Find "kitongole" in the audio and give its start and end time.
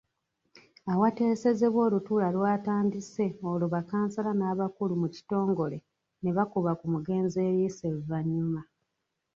5.15-5.77